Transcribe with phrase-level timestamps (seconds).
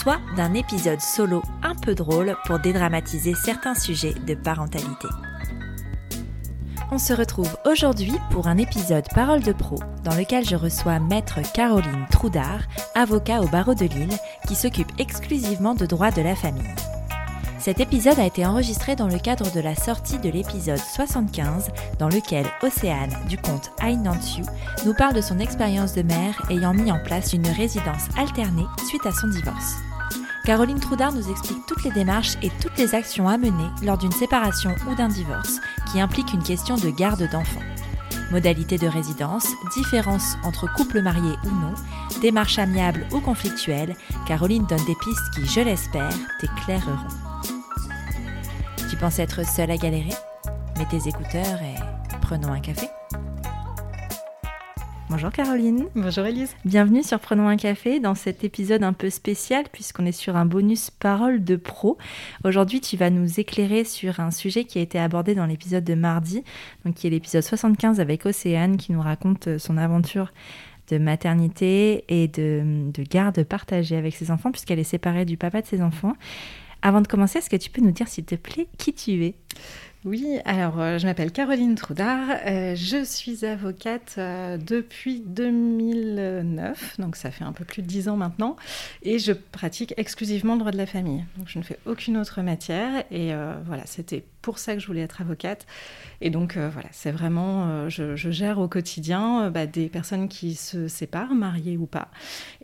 [0.00, 5.08] soit d'un épisode solo un peu drôle pour dédramatiser certains sujets de parentalité.
[6.90, 11.40] On se retrouve aujourd'hui pour un épisode Parole de pro dans lequel je reçois maître
[11.52, 12.62] Caroline Troudard,
[12.94, 14.16] avocat au barreau de Lille,
[14.48, 16.74] qui s'occupe exclusivement de droit de la famille.
[17.58, 22.08] Cet épisode a été enregistré dans le cadre de la sortie de l'épisode 75 dans
[22.08, 23.36] lequel Océane du
[23.82, 24.44] I You
[24.86, 29.04] nous parle de son expérience de mère ayant mis en place une résidence alternée suite
[29.04, 29.74] à son divorce.
[30.50, 34.10] Caroline Troudard nous explique toutes les démarches et toutes les actions à mener lors d'une
[34.10, 35.60] séparation ou d'un divorce
[35.92, 37.62] qui implique une question de garde d'enfants.
[38.32, 41.72] Modalités de résidence, différences entre couples mariés ou non,
[42.20, 43.94] démarches amiables ou conflictuelles,
[44.26, 46.98] Caroline donne des pistes qui, je l'espère, t'éclaireront.
[48.90, 50.16] Tu penses être seule à galérer?
[50.78, 52.88] Mets tes écouteurs et prenons un café.
[55.10, 55.86] Bonjour Caroline.
[55.96, 56.54] Bonjour Elise.
[56.64, 60.46] Bienvenue sur Prenons un café dans cet épisode un peu spécial puisqu'on est sur un
[60.46, 61.98] bonus parole de pro.
[62.44, 65.94] Aujourd'hui, tu vas nous éclairer sur un sujet qui a été abordé dans l'épisode de
[65.94, 66.44] mardi,
[66.84, 70.32] donc qui est l'épisode 75 avec Océane qui nous raconte euh, son aventure
[70.92, 75.60] de maternité et de, de garde partagée avec ses enfants puisqu'elle est séparée du papa
[75.60, 76.14] de ses enfants.
[76.82, 79.34] Avant de commencer, est-ce que tu peux nous dire s'il te plaît qui tu es?
[80.06, 87.16] Oui, alors euh, je m'appelle Caroline Troudard, euh, je suis avocate euh, depuis 2009, donc
[87.16, 88.56] ça fait un peu plus de dix ans maintenant,
[89.02, 91.26] et je pratique exclusivement le droit de la famille.
[91.36, 93.32] Donc je ne fais aucune autre matière, et
[93.66, 95.66] voilà, c'était pour ça que je voulais être avocate.
[96.22, 101.34] Et donc voilà, c'est vraiment, je, gère au quotidien bah, des personnes qui se séparent,
[101.34, 102.08] mariées ou pas,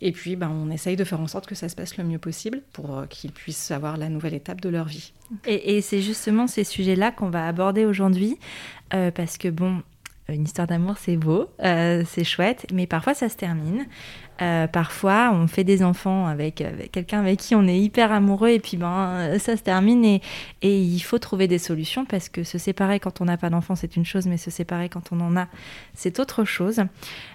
[0.00, 2.18] et puis bah, on essaye de faire en sorte que ça se passe le mieux
[2.18, 5.12] possible pour qu'ils puissent avoir la nouvelle étape de leur vie.
[5.44, 8.38] Et c'est justement ces sujets-là qu'on va aborder aujourd'hui,
[8.94, 9.82] euh, parce que bon,
[10.28, 13.86] une histoire d'amour, c'est beau, euh, c'est chouette, mais parfois ça se termine.
[14.42, 18.60] Euh, parfois, on fait des enfants avec, quelqu'un avec qui on est hyper amoureux et
[18.60, 20.20] puis ben ça se termine et,
[20.62, 23.96] il faut trouver des solutions parce que se séparer quand on n'a pas d'enfant c'est
[23.96, 25.46] une chose, mais se séparer quand on en a
[25.94, 26.82] c'est autre chose.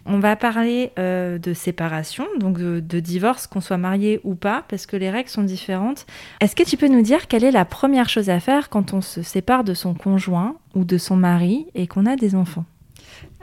[0.05, 4.63] On va parler euh, de séparation, donc de, de divorce, qu'on soit marié ou pas,
[4.67, 6.05] parce que les règles sont différentes.
[6.39, 9.01] Est-ce que tu peux nous dire quelle est la première chose à faire quand on
[9.01, 12.65] se sépare de son conjoint ou de son mari et qu'on a des enfants?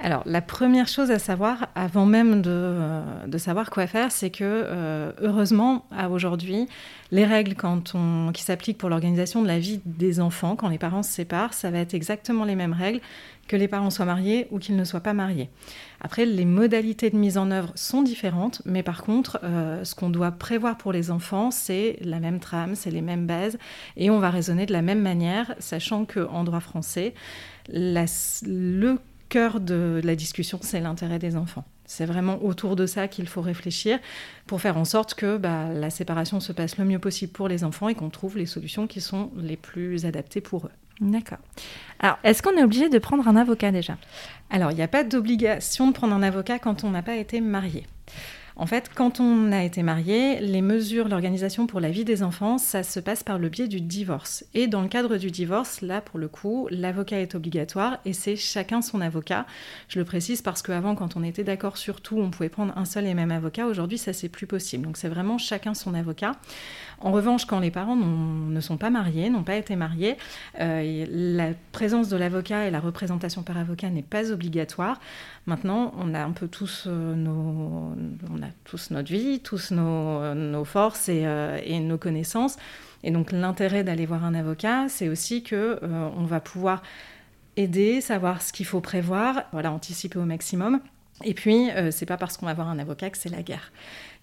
[0.00, 4.44] Alors, la première chose à savoir, avant même de, euh, savoir quoi faire, c'est que,
[4.44, 6.68] euh, heureusement, à aujourd'hui,
[7.10, 7.56] les règles
[8.32, 11.70] qui s'appliquent pour l'organisation de la vie des enfants, quand les parents se séparent, ça
[11.70, 13.00] va être exactement les mêmes règles
[13.48, 15.48] que les parents soient mariés ou qu'ils ne soient pas mariés.
[16.00, 20.10] Après, les modalités de mise en œuvre sont différentes, mais par contre, euh, ce qu'on
[20.10, 23.58] doit prévoir pour les enfants, c'est la même trame, c'est les mêmes bases,
[23.96, 27.14] et on va raisonner de la même manière, sachant qu'en droit français,
[27.68, 31.64] le cœur de la discussion, c'est l'intérêt des enfants.
[31.84, 33.98] C'est vraiment autour de ça qu'il faut réfléchir
[34.46, 37.64] pour faire en sorte que bah, la séparation se passe le mieux possible pour les
[37.64, 40.72] enfants et qu'on trouve les solutions qui sont les plus adaptées pour eux.
[41.00, 41.38] D'accord.
[42.00, 43.96] Alors, est-ce qu'on est obligé de prendre un avocat déjà?
[44.50, 47.40] Alors, il n'y a pas d'obligation de prendre un avocat quand on n'a pas été
[47.40, 47.86] marié.
[48.60, 52.58] En fait, quand on a été marié, les mesures, l'organisation pour la vie des enfants,
[52.58, 54.44] ça se passe par le biais du divorce.
[54.52, 58.34] Et dans le cadre du divorce, là, pour le coup, l'avocat est obligatoire et c'est
[58.34, 59.46] chacun son avocat.
[59.86, 62.84] Je le précise parce qu'avant, quand on était d'accord sur tout, on pouvait prendre un
[62.84, 63.66] seul et même avocat.
[63.66, 64.84] Aujourd'hui, ça, c'est plus possible.
[64.84, 66.32] Donc, c'est vraiment chacun son avocat.
[67.00, 70.16] En revanche, quand les parents ne sont pas mariés, n'ont pas été mariés,
[70.58, 74.98] euh, la présence de l'avocat et la représentation par avocat n'est pas obligatoire.
[75.46, 77.94] Maintenant, on a un peu tous euh, nos,
[78.64, 82.56] tous notre vie, tous nos, forces euh, et, nos connaissances.
[83.04, 86.82] Et donc, l'intérêt d'aller voir un avocat, c'est aussi que on va pouvoir
[87.56, 90.80] aider, savoir ce qu'il faut prévoir, voilà, anticiper au maximum.
[91.24, 93.70] Et puis, c'est pas parce qu'on va voir un avocat que c'est la guerre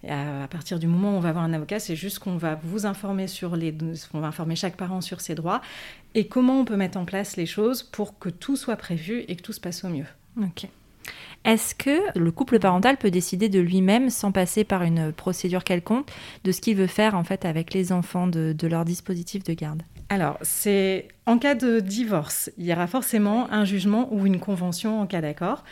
[0.08, 2.86] à, partir du moment où on va avoir un avocat, c'est juste qu'on va vous
[2.86, 3.74] informer sur les,
[4.14, 5.60] on va informer chaque parent sur ses droits
[6.14, 9.36] et comment on peut mettre en place les choses pour que tout soit prévu et
[9.36, 10.06] que tout se passe au mieux.
[10.40, 10.68] Ok.
[11.46, 16.08] Est-ce que le couple parental peut décider de lui-même, sans passer par une procédure quelconque,
[16.42, 19.54] de ce qu'il veut faire en fait avec les enfants de, de leur dispositif de
[19.54, 19.82] garde?
[20.08, 25.00] Alors, c'est en cas de divorce, il y aura forcément un jugement ou une convention
[25.00, 25.62] en cas d'accord.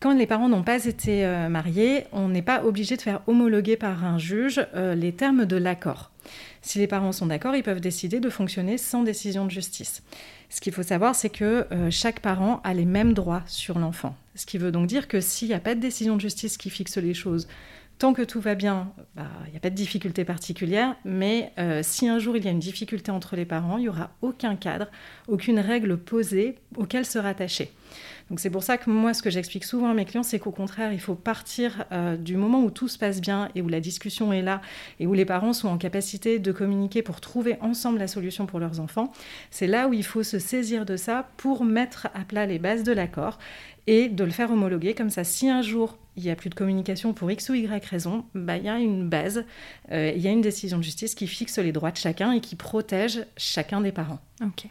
[0.00, 3.76] Quand les parents n'ont pas été euh, mariés, on n'est pas obligé de faire homologuer
[3.76, 6.12] par un juge euh, les termes de l'accord.
[6.62, 10.02] Si les parents sont d'accord, ils peuvent décider de fonctionner sans décision de justice.
[10.50, 14.16] Ce qu'il faut savoir, c'est que euh, chaque parent a les mêmes droits sur l'enfant.
[14.34, 16.70] Ce qui veut donc dire que s'il n'y a pas de décision de justice qui
[16.70, 17.48] fixe les choses,
[17.98, 21.80] tant que tout va bien, bah, il n'y a pas de difficulté particulière, mais euh,
[21.82, 24.56] si un jour il y a une difficulté entre les parents, il n'y aura aucun
[24.56, 24.86] cadre,
[25.26, 27.70] aucune règle posée auquel se rattacher.
[28.28, 30.50] Donc c'est pour ça que moi, ce que j'explique souvent à mes clients, c'est qu'au
[30.50, 33.80] contraire, il faut partir euh, du moment où tout se passe bien et où la
[33.80, 34.60] discussion est là
[35.00, 38.58] et où les parents sont en capacité de communiquer pour trouver ensemble la solution pour
[38.58, 39.12] leurs enfants.
[39.50, 42.82] C'est là où il faut se saisir de ça pour mettre à plat les bases
[42.82, 43.38] de l'accord
[43.86, 44.94] et de le faire homologuer.
[44.94, 47.84] Comme ça, si un jour il n'y a plus de communication pour X ou Y
[47.86, 49.44] raison, bah, il y a une base,
[49.92, 52.40] euh, il y a une décision de justice qui fixe les droits de chacun et
[52.40, 54.18] qui protège chacun des parents.
[54.42, 54.66] Ok.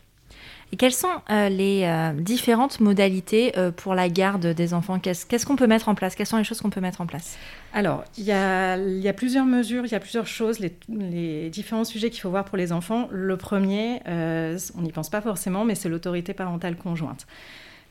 [0.73, 4.99] Et quelles sont euh, les euh, différentes modalités euh, pour la garde des enfants?
[4.99, 6.15] Qu'est-ce qu'on peut mettre en place?
[6.15, 7.37] Quelles sont les choses qu'on peut mettre en place?
[7.73, 12.09] Alors, il y a, plusieurs mesures, il y a plusieurs choses, les, les différents sujets
[12.09, 13.07] qu'il faut voir pour les enfants.
[13.11, 17.27] Le premier, on n'y pense pas forcément, mais c'est l'autorité parentale conjointe.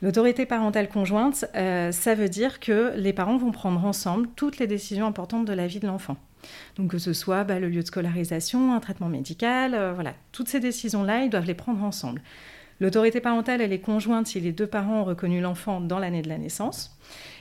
[0.03, 5.07] L'autorité parentale conjointe, ça veut dire que les parents vont prendre ensemble toutes les décisions
[5.07, 6.17] importantes de la vie de l'enfant.
[6.75, 10.59] Donc que ce soit bah, le lieu de scolarisation, un traitement médical, voilà, toutes ces
[10.59, 12.21] décisions-là, ils doivent les prendre ensemble.
[12.79, 16.29] L'autorité parentale, elle est conjointe si les deux parents ont reconnu l'enfant dans l'année de
[16.29, 16.95] la naissance.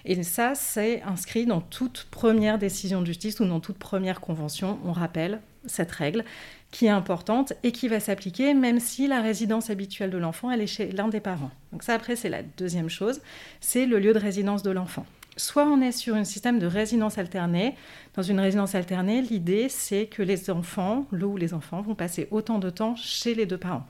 [0.07, 4.79] Et ça, c'est inscrit dans toute première décision de justice ou dans toute première convention.
[4.85, 6.25] On rappelle cette règle
[6.71, 10.61] qui est importante et qui va s'appliquer même si la résidence habituelle de l'enfant, elle
[10.61, 11.51] est chez l'un des parents.
[11.73, 13.21] Donc ça, après, c'est la deuxième chose,
[13.61, 15.07] c'est le lieu de résidence de l'enfant.
[15.37, 17.75] Soit on est sur un système de résidence alternée.
[18.15, 22.27] Dans une résidence alternée, l'idée, c'est que les enfants, le ou les enfants, vont passer
[22.31, 23.87] autant de temps chez les deux parents.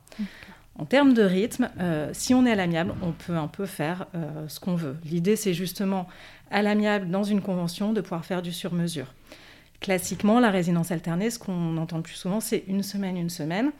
[0.78, 4.06] En termes de rythme, euh, si on est à l'amiable, on peut un peu faire
[4.14, 4.96] euh, ce qu'on veut.
[5.04, 6.06] L'idée, c'est justement
[6.50, 9.14] à l'amiable, dans une convention, de pouvoir faire du sur-mesure.
[9.80, 13.72] Classiquement, la résidence alternée, ce qu'on entend le plus souvent, c'est une semaine, une semaine.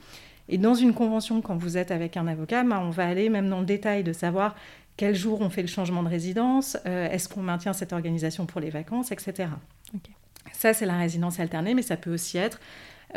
[0.49, 3.49] Et dans une convention, quand vous êtes avec un avocat, bah, on va aller même
[3.49, 4.55] dans le détail de savoir
[4.95, 8.59] quel jour on fait le changement de résidence, euh, est-ce qu'on maintient cette organisation pour
[8.59, 9.49] les vacances, etc.
[10.51, 12.59] Ça, c'est la résidence alternée, mais ça peut aussi être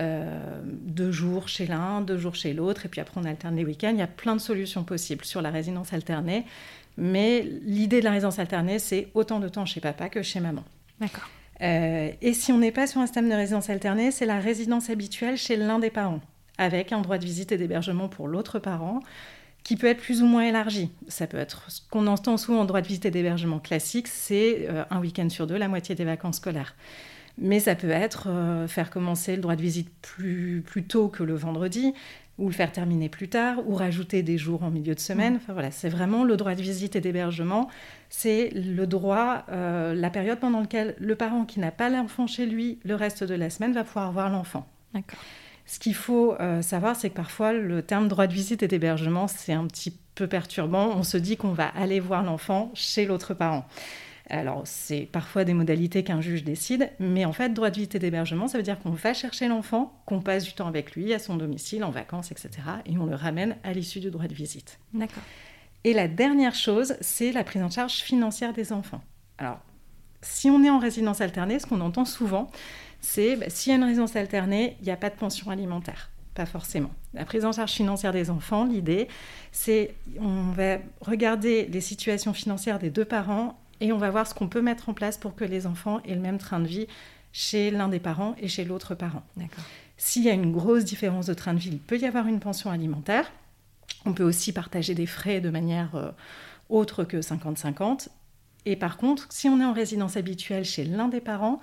[0.00, 3.64] euh, deux jours chez l'un, deux jours chez l'autre, et puis après on alterne les
[3.64, 3.91] week-ends.
[3.93, 6.44] Il y a plein de solutions possibles sur la résidence alternée.
[6.97, 10.64] Mais l'idée de la résidence alternée, c'est autant de temps chez papa que chez maman.
[11.00, 11.29] D'accord.
[11.62, 14.91] Euh, et si on n'est pas sur un système de résidence alternée, c'est la résidence
[14.91, 16.20] habituelle chez l'un des parents,
[16.58, 19.00] avec un droit de visite et d'hébergement pour l'autre parent,
[19.62, 20.91] qui peut être plus ou moins élargi.
[21.08, 24.67] Ça peut être ce qu'on entend souvent en droit de visite et d'hébergement classique, c'est
[24.69, 26.75] euh, un week-end sur deux, la moitié des vacances scolaires.
[27.38, 31.22] Mais ça peut être euh, faire commencer le droit de visite plus, plus tôt que
[31.22, 31.94] le vendredi,
[32.38, 35.36] ou le faire terminer plus tard, ou rajouter des jours en milieu de semaine.
[35.36, 37.68] Enfin, voilà, c'est vraiment le droit de visite et d'hébergement.
[38.08, 42.46] C'est le droit, euh, la période pendant laquelle le parent qui n'a pas l'enfant chez
[42.46, 44.66] lui le reste de la semaine va pouvoir voir l'enfant.
[44.94, 45.20] D'accord.
[45.66, 49.28] Ce qu'il faut euh, savoir, c'est que parfois le terme droit de visite et d'hébergement,
[49.28, 50.88] c'est un petit peu perturbant.
[50.96, 53.64] On se dit qu'on va aller voir l'enfant chez l'autre parent.
[54.30, 57.98] Alors, c'est parfois des modalités qu'un juge décide, mais en fait, droit de visite et
[57.98, 61.18] d'hébergement, ça veut dire qu'on va chercher l'enfant, qu'on passe du temps avec lui, à
[61.18, 62.50] son domicile, en vacances, etc.,
[62.86, 64.78] et on le ramène à l'issue du droit de visite.
[64.94, 65.22] D'accord.
[65.82, 69.02] Et la dernière chose, c'est la prise en charge financière des enfants.
[69.38, 69.58] Alors,
[70.22, 72.50] si on est en résidence alternée, ce qu'on entend souvent,
[73.00, 76.10] c'est bah, s'il y a une résidence alternée, il n'y a pas de pension alimentaire.
[76.34, 76.90] Pas forcément.
[77.14, 79.08] La prise en charge financière des enfants, l'idée,
[79.50, 84.34] c'est on va regarder les situations financières des deux parents et on va voir ce
[84.34, 86.87] qu'on peut mettre en place pour que les enfants aient le même train de vie
[87.32, 89.22] chez l'un des parents et chez l'autre parent.
[89.96, 92.40] S'il y a une grosse différence de train de vie, il peut y avoir une
[92.40, 93.30] pension alimentaire.
[94.06, 96.10] On peut aussi partager des frais de manière euh,
[96.68, 98.08] autre que 50-50.
[98.66, 101.60] Et par contre, si on est en résidence habituelle chez l'un des parents,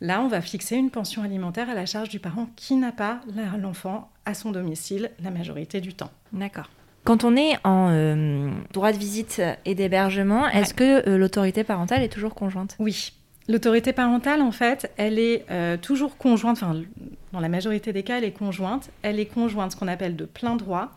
[0.00, 3.20] là, on va fixer une pension alimentaire à la charge du parent qui n'a pas
[3.58, 6.10] l'enfant à son domicile la majorité du temps.
[6.32, 6.68] D'accord.
[7.08, 12.02] Quand on est en euh, droit de visite et d'hébergement, est-ce que euh, l'autorité parentale
[12.02, 12.76] est toujours conjointe?
[12.78, 13.14] Oui.
[13.48, 16.82] L'autorité parentale, en fait, elle est euh, toujours conjointe, enfin,
[17.32, 18.90] dans la majorité des cas, elle est conjointe.
[19.00, 20.90] Elle est conjointe, ce qu'on appelle de plein droit,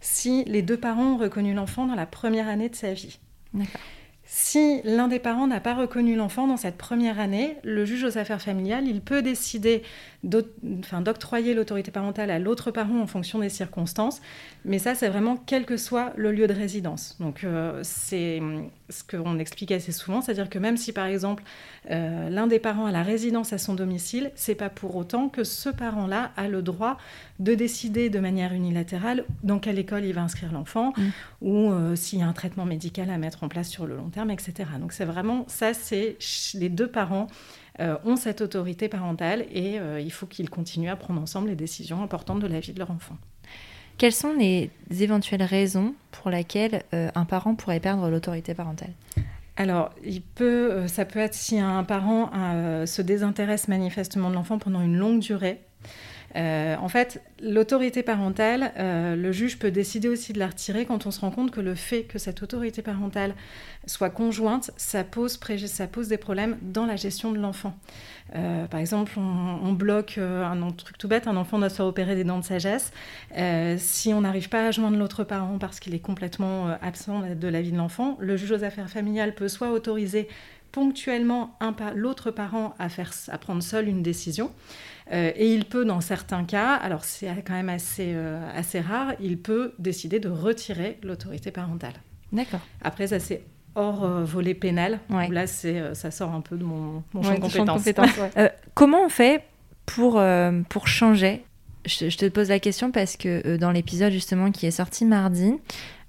[0.00, 3.18] si les deux parents ont reconnu l'enfant dans la première année de sa vie.
[3.52, 3.80] D'accord.
[4.28, 8.18] Si l'un des parents n'a pas reconnu l'enfant dans cette première année, le juge aux
[8.18, 9.82] affaires familiales, il peut décider
[10.24, 14.20] d'octroyer l'autorité parentale à l'autre parent en fonction des circonstances.
[14.64, 17.16] Mais ça, c'est vraiment quel que soit le lieu de résidence.
[17.20, 18.42] Donc, euh, c'est
[18.88, 21.44] ce qu'on explique assez souvent, c'est-à-dire que même si, par exemple,
[21.92, 25.44] euh, l'un des parents a la résidence à son domicile, c'est pas pour autant que
[25.44, 26.98] ce parent-là a le droit
[27.38, 31.02] de décider de manière unilatérale dans quelle école il va inscrire l'enfant mmh.
[31.42, 34.08] ou euh, s'il y a un traitement médical à mettre en place sur le long
[34.08, 34.54] terme terme, etc.
[34.80, 36.16] Donc c'est vraiment ça, c'est
[36.54, 37.26] les deux parents
[37.78, 42.40] ont cette autorité parentale et il faut qu'ils continuent à prendre ensemble les décisions importantes
[42.40, 43.18] de la vie de leur enfant.
[43.98, 48.92] Quelles sont les éventuelles raisons pour lesquelles un parent pourrait perdre l'autorité parentale?
[49.58, 52.30] Alors, il peut, ça peut être si un parent
[52.86, 55.60] se désintéresse manifestement de l'enfant pendant une longue durée,
[56.36, 61.06] euh, en fait, l'autorité parentale, euh, le juge peut décider aussi de la retirer quand
[61.06, 63.34] on se rend compte que le fait que cette autorité parentale
[63.86, 65.38] soit conjointe, ça pose,
[66.08, 67.74] des problèmes dans la gestion de l'enfant.
[68.34, 72.16] Euh, par exemple, on, bloque un, truc tout bête, un enfant doit se faire opérer
[72.16, 72.92] des dents de sagesse.
[73.78, 77.62] si on n'arrive pas à joindre l'autre parent parce qu'il est complètement absent de la
[77.62, 80.28] vie de l'enfant, le juge aux affaires familiales peut soit autoriser
[80.76, 81.56] ponctuellement
[81.94, 84.52] l'autre parent à, faire, à prendre seul une décision,
[85.10, 89.14] euh, et il peut, dans certains cas, alors c'est quand même assez, euh, assez rare,
[89.18, 91.94] il peut décider de retirer l'autorité parentale.
[92.30, 92.60] D'accord.
[92.82, 93.42] Après, ça c'est
[93.74, 95.00] hors euh, volet pénal.
[95.30, 98.10] Là, c'est, ça sort un peu de mon, champ de compétences.
[98.74, 99.44] comment on fait
[99.86, 100.22] pour,
[100.68, 101.42] pour changer?
[101.86, 105.54] Je, je, te pose la question parce que dans l'épisode justement qui est sorti mardi,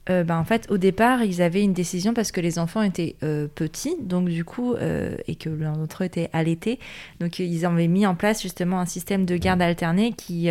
[0.10, 3.16] euh, bah, en fait, au départ, ils avaient une décision parce que les enfants étaient
[3.24, 6.80] euh, petits, donc du coup, euh, et que l'un d'entre eux était allaité.
[7.20, 10.50] Donc, ils avaient mis en place justement un système de garde alternée qui,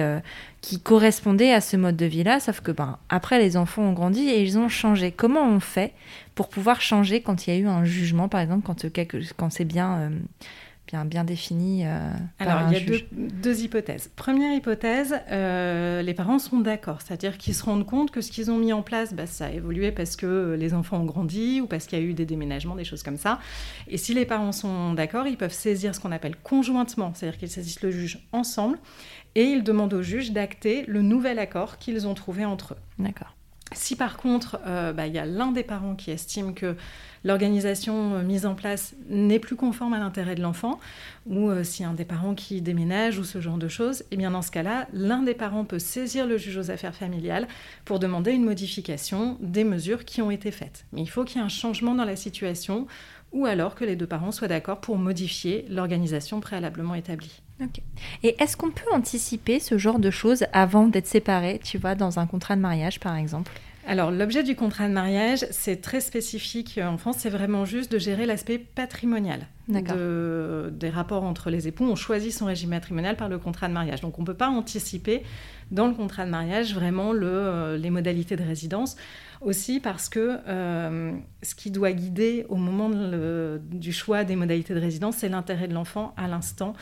[0.82, 4.42] correspondait à ce mode de vie-là, sauf que ben, après, les enfants ont grandi et
[4.42, 5.12] ils ont changé.
[5.12, 5.92] Comment on fait
[6.34, 8.68] pour pouvoir changer quand il y a eu un jugement, par exemple,
[9.36, 10.10] quand c'est bien
[10.87, 14.11] bien, bien défini euh, Alors, il y a deux, hypothèses.
[14.16, 18.50] Première hypothèse, euh, les parents sont d'accord, c'est-à-dire qu'ils se rendent compte que ce qu'ils
[18.50, 21.66] ont mis en place, bah, ça a évolué parce que les enfants ont grandi ou
[21.66, 23.40] parce qu'il y a eu des déménagements, des choses comme ça.
[23.88, 27.50] Et si les parents sont d'accord, ils peuvent saisir ce qu'on appelle conjointement, c'est-à-dire qu'ils
[27.50, 28.78] saisissent le juge ensemble
[29.35, 32.78] et ils demandent au juge d'acter le nouvel accord qu'ils ont trouvé entre eux.
[32.99, 33.36] D'accord.
[33.73, 36.76] Si par contre, euh, bah, il y a l'un des parents qui estime que
[37.25, 40.78] l'organisation euh, mise en place n'est plus conforme à l'intérêt de l'enfant,
[41.26, 44.30] ou euh, si un des parents qui déménage ou ce genre de choses, eh bien
[44.30, 47.49] dans ce cas-là, l'un des parents peut saisir le juge aux affaires familiales
[47.85, 50.87] pour demander une modification des mesures qui ont été faites.
[50.92, 52.87] Mais il faut qu'il y ait un changement dans la situation,
[53.32, 57.42] ou alors que les deux parents soient d'accord pour modifier l'organisation préalablement établie.
[58.22, 62.18] Et est-ce qu'on peut anticiper ce genre de choses avant d'être séparés, tu vois, dans
[62.18, 63.52] un contrat de mariage par exemple?
[63.88, 67.98] Alors, l'objet du contrat de mariage, c'est très spécifique en France, c'est vraiment juste de
[67.98, 71.84] gérer l'aspect patrimonial de, des rapports entre les époux.
[71.84, 74.00] On choisit son régime matrimonial par le contrat de mariage.
[74.00, 75.22] Donc, on ne peut pas anticiper
[75.70, 78.96] dans le contrat de mariage vraiment le, euh, les modalités de résidence.
[79.40, 82.90] Aussi parce que euh, ce qui doit guider au moment
[83.60, 86.75] du choix des modalités de résidence, c'est l'intérêt de l'enfant à l'instant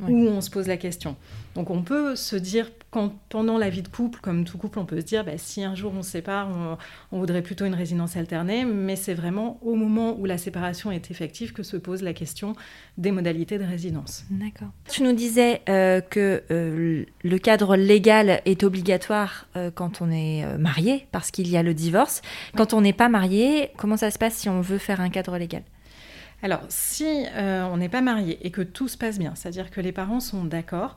[0.00, 1.16] où on se pose la question.
[1.54, 4.86] Donc on peut se dire, quand, pendant la vie de couple, comme tout couple, on
[4.86, 6.78] peut se dire, bah, si un jour on se sépare,
[7.12, 11.10] on, voudrait plutôt une résidence alternée, mais c'est vraiment au moment où la séparation est
[11.10, 12.54] effective que se pose la question
[12.96, 14.24] des modalités de résidence.
[14.30, 14.68] D'accord.
[14.88, 20.44] Tu nous disais euh, que euh, le cadre légal est obligatoire euh, quand on est
[20.58, 22.22] marié, parce qu'il y a le divorce.
[22.56, 25.36] Quand on n'est pas marié, comment ça se passe si on veut faire un cadre
[25.36, 25.62] légal?
[26.42, 29.80] Alors, si euh, on n'est pas marié et que tout se passe bien, c'est-à-dire que
[29.80, 30.96] les parents sont d'accord,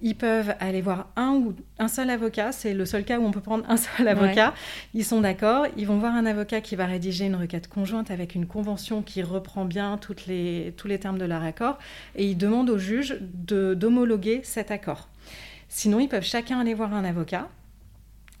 [0.00, 2.50] ils peuvent aller voir un ou un seul avocat.
[2.52, 4.54] C'est le seul cas où on peut prendre un seul avocat.
[4.94, 5.66] Ils sont d'accord.
[5.76, 9.22] Ils vont voir un avocat qui va rédiger une requête conjointe avec une convention qui
[9.22, 11.78] reprend bien toutes les, tous les termes de leur accord.
[12.14, 15.08] Et ils demandent au juge d'homologuer cet accord.
[15.68, 17.48] Sinon, ils peuvent chacun aller voir un avocat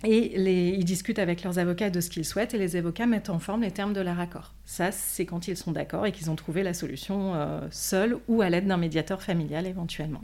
[0.04, 3.38] et ils discutent avec leurs avocats de ce qu'ils souhaitent et les avocats mettent en
[3.38, 4.52] forme les termes de leur accord.
[4.64, 8.42] Ça, c'est quand ils sont d'accord et qu'ils ont trouvé la solution euh, seuls ou
[8.42, 10.20] à l'aide d'un médiateur familial éventuellement.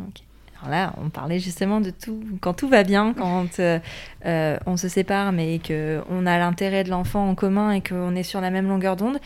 [0.60, 3.78] Alors là, on parlait justement de tout, quand tout va bien, quand euh,
[4.26, 8.22] euh, on se sépare mais qu'on a l'intérêt de l'enfant en commun et qu'on est
[8.22, 9.18] sur la même longueur d'onde.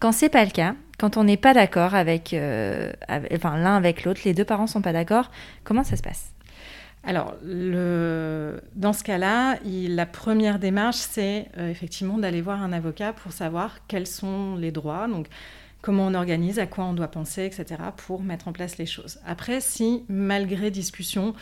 [0.00, 4.20] Quand c'est pas le cas, quand on n'est pas d'accord avec, enfin, l'un avec l'autre,
[4.26, 5.30] les deux parents sont pas d'accord,
[5.64, 6.33] comment ça se passe?
[7.06, 13.32] Alors, dans ce cas-là, la première démarche, c'est euh, effectivement d'aller voir un avocat pour
[13.32, 15.06] savoir quels sont les droits.
[15.06, 15.28] Donc,
[15.82, 19.18] comment on organise, à quoi on doit penser, etc., pour mettre en place les choses.
[19.26, 21.34] Après, si malgré discussion,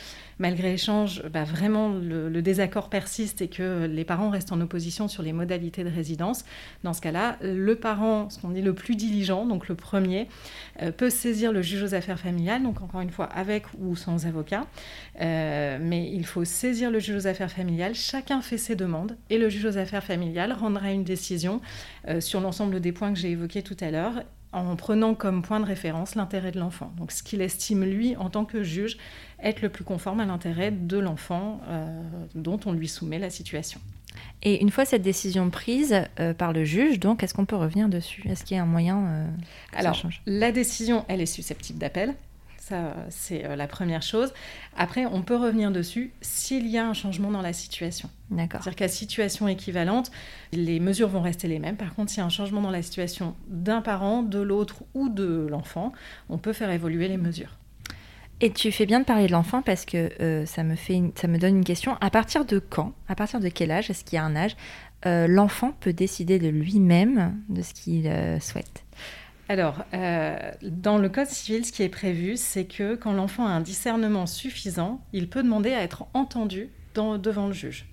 [0.43, 5.23] malgré échange, bah, vraiment le, désaccord persiste et que les parents restent en opposition sur
[5.23, 6.45] les modalités de résidence,
[6.83, 10.27] dans ce cas-là, le parent, ce qu'on dit le plus diligent, donc le premier,
[10.83, 14.27] euh, peut saisir le juge aux affaires familiales, donc encore une fois avec ou sans
[14.27, 14.67] avocat,
[15.21, 19.39] euh, mais il faut saisir le juge aux affaires familiales, chacun fait ses demandes et
[19.39, 21.61] le juge aux affaires familiales rendra une décision
[22.09, 25.61] euh, sur l'ensemble des points que j'ai évoqués tout à l'heure en prenant comme point
[25.61, 26.93] de référence l'intérêt de l'enfant.
[26.99, 28.99] Donc ce qu'il estime, lui, en tant que juge,
[29.43, 32.03] être le plus conforme à l'intérêt de l'enfant euh,
[32.35, 33.81] dont on lui soumet la situation.
[34.43, 37.89] Et une fois cette décision prise euh, par le juge, donc, est-ce qu'on peut revenir
[37.89, 38.23] dessus?
[38.29, 39.27] Est-ce qu'il y a un moyen euh,
[39.73, 40.23] que Alors, ça change?
[40.27, 42.15] la décision, elle est susceptible d'appel.
[42.59, 44.33] Ça, c'est euh, la première chose.
[44.77, 48.09] Après, on peut revenir dessus s'il y a un changement dans la situation.
[48.31, 48.63] D'accord.
[48.63, 50.13] C'est-à-dire qu'à situation équivalente,
[50.53, 51.77] les mesures vont rester les mêmes.
[51.77, 55.09] Par contre, s'il y a un changement dans la situation d'un parent, de l'autre ou
[55.09, 55.93] de l'enfant,
[56.29, 57.59] on peut faire évoluer les mesures.
[58.45, 61.65] Et tu fais bien de parler de l'enfant parce que euh, ça, me donne une
[61.65, 61.97] question.
[62.01, 64.57] À partir de quand À partir de quel âge Est-ce qu'il y a un âge
[65.07, 68.85] euh, L'enfant peut décider de lui-même de ce qu'il euh, souhaite?
[69.49, 69.85] Alors,
[70.63, 74.27] dans le Code civil, ce qui est prévu, c'est que quand l'enfant a un discernement
[74.27, 77.87] suffisant, il peut demander à être entendu devant le juge.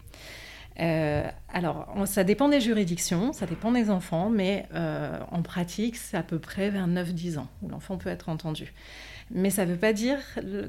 [0.79, 5.97] Euh, alors, on- ça dépend des juridictions, ça dépend des enfants, mais euh, en pratique,
[5.97, 8.73] c'est à peu près vers 9-10 ans où l'enfant peut être entendu.
[9.31, 10.19] Mais ça ne veut pas dire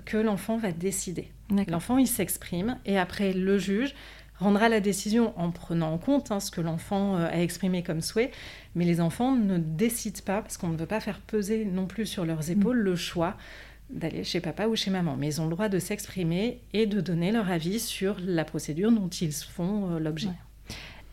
[0.04, 1.30] que l'enfant va décider.
[1.70, 3.94] L'enfant, il s'exprime et après, le juge
[4.38, 8.00] rendra la décision en prenant en compte hein, ce que l'enfant euh, a exprimé comme
[8.00, 8.30] souhait.
[8.74, 12.06] Mais les enfants ne décident pas parce qu'on ne veut pas faire peser non plus
[12.06, 13.36] sur leurs épaules le choix
[13.92, 15.16] d'aller chez papa ou chez maman.
[15.18, 18.92] Mais ils ont le droit de s'exprimer et de donner leur avis sur la procédure
[18.92, 20.28] dont ils font euh, l'objet.
[20.28, 20.34] Ouais.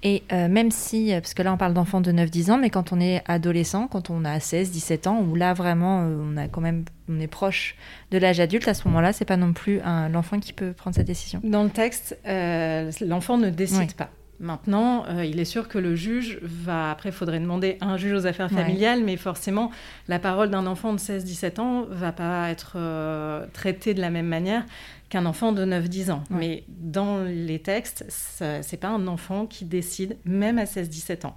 [0.04, 2.94] Et euh, même si, parce que là on parle d'enfants de 9-10 ans, mais quand
[2.94, 6.62] on est adolescent, quand on a 16-17 ans, où là vraiment euh, on a quand
[6.62, 7.76] même on est proche
[8.12, 9.80] de l'âge adulte, à ce moment-là, c'est pas non plus
[10.12, 11.42] l'enfant qui peut prendre cette décision.
[11.44, 13.88] Dans le texte, euh, l'enfant ne décide Oui.
[13.98, 14.10] pas.
[14.40, 16.92] Maintenant, euh, il est sûr que le juge va.
[16.92, 18.62] Après, il faudrait demander à un juge aux affaires Ouais.
[18.62, 19.72] familiales, mais forcément,
[20.08, 24.28] la parole d'un enfant de 16-17 ans va pas être euh, traitée de la même
[24.28, 24.64] manière
[25.10, 26.24] qu'un enfant de 9-10 ans.
[26.30, 26.38] Ouais.
[26.38, 31.36] Mais dans les textes, c'est pas un enfant qui décide, même à 16-17 ans.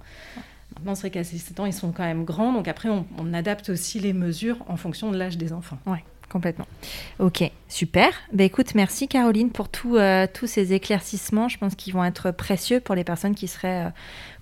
[0.75, 3.33] Maintenant, c'est vrai qu'à 16-17 ans, ils sont quand même grands, donc après, on, on
[3.33, 5.77] adapte aussi les mesures en fonction de l'âge des enfants.
[6.31, 6.65] Complètement.
[7.19, 8.07] Ok, super.
[8.31, 11.49] Ben écoute, merci Caroline pour euh, tous ces éclaircissements.
[11.49, 13.89] Je pense qu'ils vont être précieux pour les personnes qui seraient euh,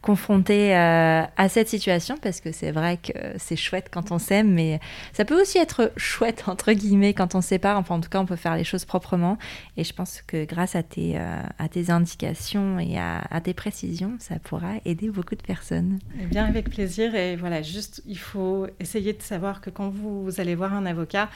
[0.04, 4.54] confrontées euh, à cette situation parce que c'est vrai que c'est chouette quand on s'aime,
[4.54, 4.80] mais
[5.14, 7.80] ça peut aussi être chouette entre guillemets quand on sépare.
[7.80, 9.40] Enfin, en tout cas, on peut faire les choses proprement.
[9.76, 14.16] Et je pense que grâce à tes, à tes indications et à, à tes précisions,
[14.20, 15.98] ça pourra aider beaucoup de personnes.
[16.22, 17.16] Eh bien, avec plaisir.
[17.16, 21.30] Et voilà, juste, il faut essayer de savoir que quand vous allez voir un avocat,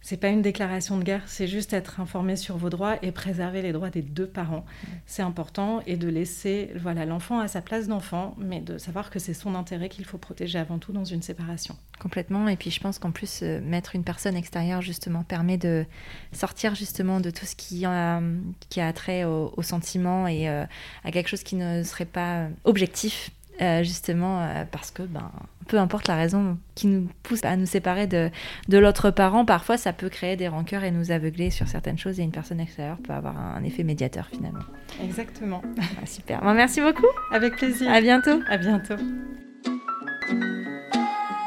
[0.00, 3.60] c'est pas une déclaration de guerre, c'est juste être informé sur vos droits et préserver
[3.60, 4.64] les droits des deux parents.
[5.04, 9.18] C'est important et de laisser voilà l'enfant à sa place d'enfant, mais de savoir que
[9.18, 11.76] c'est son intérêt qu'il faut protéger avant tout dans une séparation.
[11.98, 12.46] Complètement.
[12.48, 15.84] Et puis je pense qu'en plus, euh, mettre une personne extérieure, justement, permet de
[16.32, 18.20] sortir justement de tout ce qui a,
[18.68, 20.64] qui a trait au, au sentiment et euh,
[21.02, 23.30] à quelque chose qui ne serait pas objectif.
[23.60, 25.30] euh, justement parce que ben,
[25.66, 28.30] peu importe la raison qui nous pousse à nous séparer de,
[28.68, 32.20] de l'autre parent, parfois ça peut créer des rancœurs et nous aveugler sur certaines choses
[32.20, 34.64] et une personne extérieure peut avoir un effet médiateur finalement.
[35.02, 35.62] Exactement.
[36.02, 36.40] Ah, super.
[36.40, 37.06] Bon, merci beaucoup.
[37.32, 37.90] Avec plaisir.
[37.90, 38.40] À bientôt.
[38.48, 38.96] À bientôt.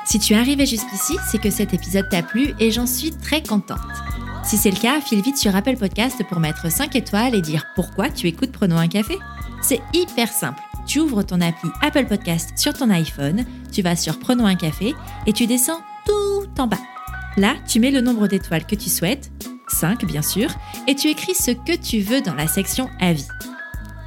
[0.05, 3.43] Si tu es arrivé jusqu'ici, c'est que cet épisode t'a plu et j'en suis très
[3.43, 3.77] contente.
[4.43, 7.67] Si c'est le cas, file vite sur Apple Podcast pour mettre 5 étoiles et dire
[7.75, 9.17] pourquoi tu écoutes Prenons un café.
[9.61, 10.61] C'est hyper simple.
[10.89, 14.95] Tu ouvres ton appli Apple Podcast sur ton iPhone, tu vas sur Prenons un café
[15.27, 16.79] et tu descends tout en bas.
[17.37, 19.31] Là, tu mets le nombre d'étoiles que tu souhaites,
[19.67, 20.49] 5 bien sûr,
[20.87, 23.27] et tu écris ce que tu veux dans la section Avis.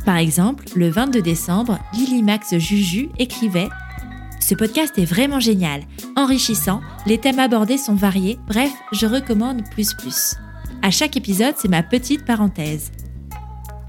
[0.04, 3.68] Par exemple, le 22 décembre, Lily Max Juju écrivait
[4.40, 5.82] ce podcast est vraiment génial,
[6.16, 10.34] enrichissant, les thèmes abordés sont variés, bref, je recommande plus plus.
[10.82, 12.90] À chaque épisode, c'est ma petite parenthèse.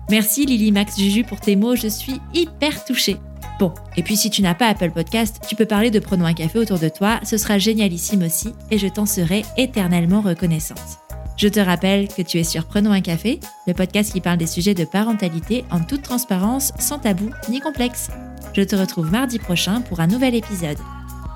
[0.10, 3.18] Merci Lily Max Juju pour tes mots, je suis hyper touchée.
[3.60, 6.34] Bon, et puis si tu n'as pas Apple Podcast, tu peux parler de Prenons un
[6.34, 11.00] café autour de toi, ce sera génialissime aussi et je t'en serai éternellement reconnaissante.
[11.38, 14.48] Je te rappelle que tu es sur Prenons un café, le podcast qui parle des
[14.48, 18.10] sujets de parentalité en toute transparence, sans tabou ni complexe.
[18.54, 20.78] Je te retrouve mardi prochain pour un nouvel épisode.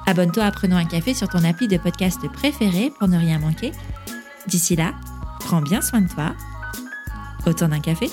[0.06, 3.71] Abonne-toi à Prenons un café sur ton appli de podcast préféré pour ne rien manquer.
[4.47, 4.93] D'ici là,
[5.39, 6.34] prends bien soin de toi.
[7.45, 8.10] Autant d'un café